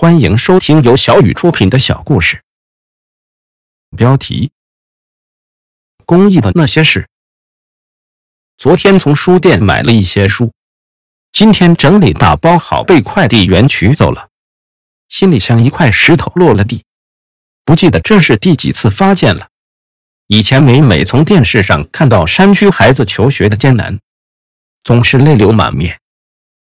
[0.00, 2.40] 欢迎收听由小雨出品的小故事。
[3.96, 4.52] 标题：
[6.06, 7.08] 公益的那些事。
[8.56, 10.52] 昨天从书店买了一些书，
[11.32, 14.28] 今天整理打包好被快递员取走了，
[15.08, 16.84] 心里像一块石头落了地。
[17.64, 19.48] 不记得这是第几次发现了。
[20.28, 23.98] 以前每每从电视上看到山区孩子求学的艰难，
[24.84, 25.98] 总是泪流满面。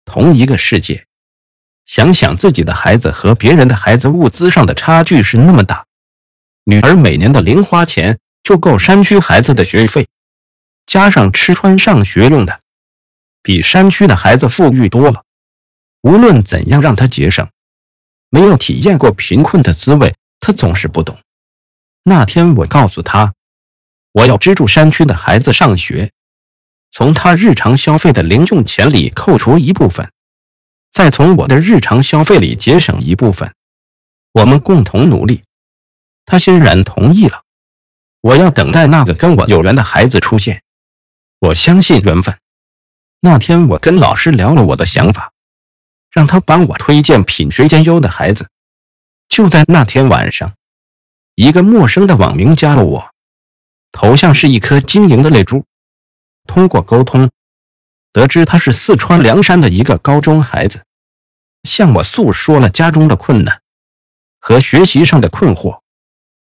[0.04, 1.06] 同一个世界。
[1.86, 5.86] 想想自己的孩子和别人的孩子物资上的差距是那么大，
[6.64, 10.08] 女儿每年的零花钱就够山区孩子的学费，
[10.86, 12.60] 加上吃穿上学用的，
[13.42, 15.22] 比山区的孩子富裕多了。
[16.00, 17.48] 无论怎样让他节省，
[18.28, 21.18] 没有体验过贫困的滋味，他总是不懂。
[22.02, 23.34] 那天我告诉他，
[24.12, 26.12] 我要资助山区的孩子上学，
[26.90, 30.10] 从他日常消费的零用钱里扣除一部分。
[30.94, 33.52] 再从我的日常消费里节省一部分，
[34.30, 35.42] 我们共同努力。
[36.24, 37.42] 他欣然同意了。
[38.20, 40.62] 我要等待那个跟我有缘的孩子出现。
[41.40, 42.38] 我相信缘分。
[43.18, 45.32] 那天我跟老师聊了我的想法，
[46.12, 48.48] 让他帮我推荐品学兼优的孩子。
[49.28, 50.54] 就在那天晚上，
[51.34, 53.10] 一个陌生的网名加了我，
[53.90, 55.64] 头像是一颗晶莹的泪珠。
[56.46, 57.32] 通过沟通。
[58.14, 60.84] 得知他是四川凉山的一个高中孩子，
[61.64, 63.60] 向我诉说了家中的困难
[64.38, 65.80] 和学习上的困惑。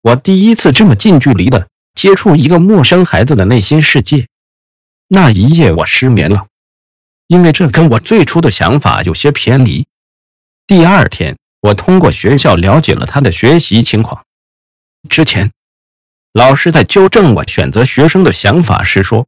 [0.03, 4.27] 我第一次这么近距离的接触一个陌生孩子的内心世界。
[5.07, 6.45] 那一夜我失眠了，
[7.25, 9.87] 因为这跟我最初的想法有些偏离。
[10.67, 14.25] 第二天，我通过学校了解了他的学习情况。
[15.09, 15.51] 之前，
[16.33, 19.25] 老师在纠正我选择学生的想法时说。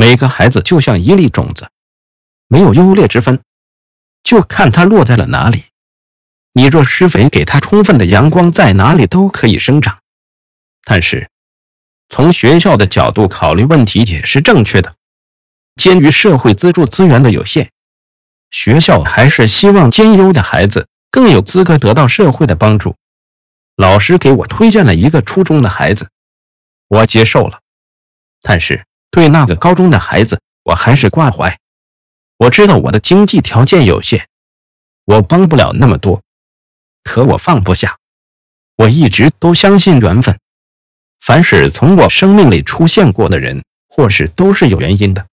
[0.00, 1.70] 每个孩子就像一粒种子，
[2.46, 3.42] 没有优劣之分，
[4.22, 5.64] 就看它落在了哪里。
[6.52, 9.98] 你若施肥给它充分的阳光，在哪里都可以生长。
[10.84, 11.28] 但是，
[12.08, 14.94] 从学校的角度考虑问题也是正确的。
[15.74, 17.70] 鉴于社会资助资源的有限，
[18.52, 22.94] 学校还是希望兼优的孩子更有资格得到社会的帮助。
[23.74, 26.08] 老师给我推荐了一个初中的孩子，
[26.86, 27.58] 我接受了，
[28.42, 28.84] 但是。
[29.10, 31.58] 对那个高中的孩子，我还是挂怀。
[32.36, 34.28] 我知道我的经济条件有限，
[35.04, 36.22] 我帮不了那么多，
[37.02, 37.98] 可我放不下。
[38.76, 40.38] 我一直都相信缘分，
[41.18, 45.26] 凡是从我生命里出现过的人或是都是有原因的。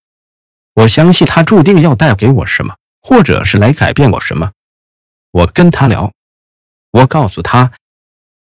[0.73, 4.51] 我相信他注定要带给我什么，或者是来改变我什么。
[5.31, 6.11] 我跟他聊，
[6.91, 7.73] 我告诉他，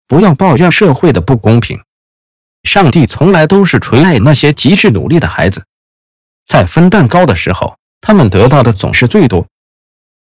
[0.07, 1.83] 不要抱怨社会的不公平。
[2.63, 5.65] 上帝从来都是垂爱那些极致努力的孩子，
[6.47, 9.47] 在分蛋糕的时候，他们得到的总是最多。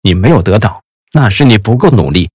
[0.01, 2.29] 你没有得到，那是你不够努力。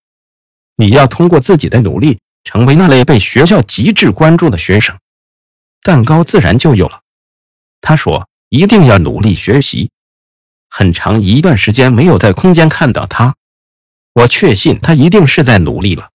[0.77, 4.99] 你要通过自己的努力，成为那类被学校极致关注的学生，
[5.83, 7.03] 蛋糕自然就有了。
[7.83, 9.91] 他说：“一定要努力学习。”
[10.69, 13.34] 很长一段时间没有在空间看到他，
[14.15, 16.10] 我确信他一定是在努力了。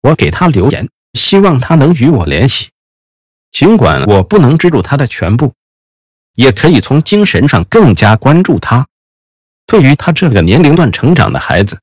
[0.00, 2.70] 我给他留言，希望他能与我联系。
[3.52, 5.52] 尽管我不能资助他的全部，
[6.34, 8.88] 也可以从精神上更加关注他。
[9.66, 11.80] 对于他这个年龄段成长的孩子，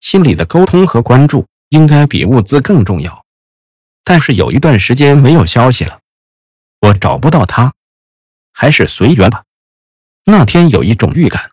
[0.00, 3.24] 心理的沟通和关注应该比物资更重要。
[4.04, 6.00] 但是有一段时间没有消息了，
[6.78, 7.72] 我找不到他，
[8.52, 9.44] 还是随缘吧。
[10.24, 11.52] 那天有一种预感，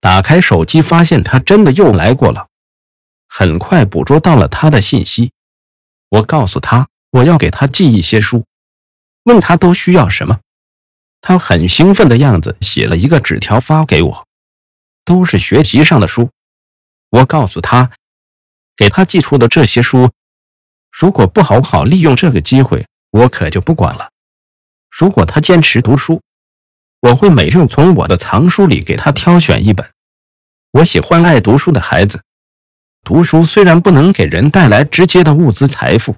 [0.00, 2.48] 打开手机发现他真的又来过了，
[3.28, 5.30] 很快捕捉到了他的信息。
[6.08, 6.88] 我告诉他。
[7.10, 8.44] 我要给他寄一些书，
[9.22, 10.40] 问他都需要什么。
[11.20, 14.26] 他很兴奋的样子，写了一个纸条发给我，
[15.04, 16.30] 都是学习上的书。
[17.10, 17.90] 我告诉他，
[18.76, 20.10] 给他寄出的这些书，
[20.92, 24.10] 如果不好好利用这个机会，我可就不管了。
[24.90, 26.22] 如果他坚持读书，
[27.00, 29.90] 我会每日从我的藏书里给他挑选一本。
[30.70, 32.22] 我喜欢爱读书的孩子。
[33.02, 36.16] 读书虽然不能给人带来直接的物资财富。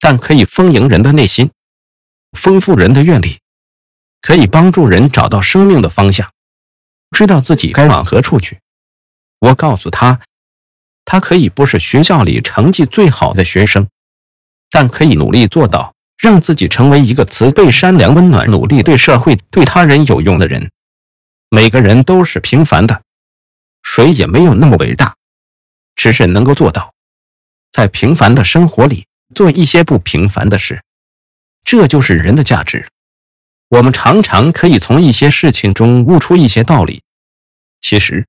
[0.00, 1.50] 但可以丰盈人的内心，
[2.32, 3.38] 丰富人的阅历，
[4.20, 6.30] 可以帮助人找到生命的方向，
[7.10, 8.60] 知道自己该往何处去。
[9.40, 10.20] 我告诉他，
[11.04, 13.88] 他可以不是学校里成绩最好的学生，
[14.70, 20.70] 但可以努力做到让自己成为一个慈悲、善良、温暖、努力、对社会、对他人有用的人。
[21.48, 23.02] 每个人都是平凡的，
[23.82, 25.16] 谁也没有那么伟大，
[25.96, 26.92] 只是能够做到
[27.72, 29.06] 在平凡的生活里。
[29.38, 30.82] 做一些不平凡的事，
[31.62, 32.88] 这就是人的价值。
[33.68, 37.02] 我们常常可以从一些事情中悟出一些道理。
[37.80, 38.26] 其实，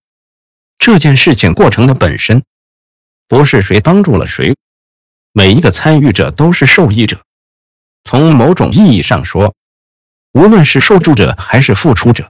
[0.77, 2.43] 这件事情过程的本身
[3.27, 4.55] 不是谁帮助了谁，
[5.31, 7.23] 每一个参与者都是受益者。
[8.03, 9.55] 从某种意义上说，
[10.31, 12.29] 无论是受助者还是付出者，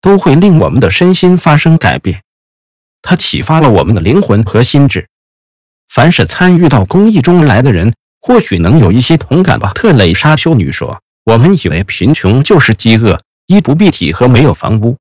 [0.00, 2.22] 都会令我们的身心发生改变。
[3.02, 5.10] 它启发了我们的灵魂和心智。
[5.90, 9.72] 凡是参与到公益中来的人，或许能有一些同感吧。
[9.72, 14.98] 特蕾莎修女说：“我们以为贫穷就是饥饿、衣不蔽体和没有房屋，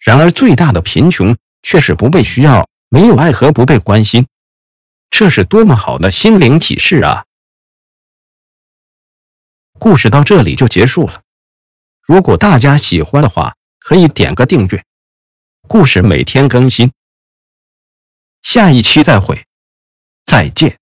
[0.00, 4.26] 然而最大的贫穷却是不被需要、没有爱和不被关心。
[5.10, 7.24] 这是多么好的心灵启示啊！”
[9.78, 11.22] 故事到这里就结束了。
[12.02, 14.84] 如果大家喜欢的话，可以点个订阅。
[15.68, 16.90] 故事每天更新，
[18.42, 19.44] 下一期再会。
[20.30, 20.79] 再见。